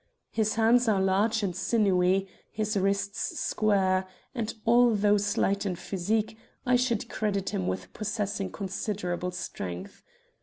[0.31, 6.75] His hands are large and sinewy, his wrists square, and, although slight in physique, I
[6.75, 10.01] should credit him with possessing considerable strength.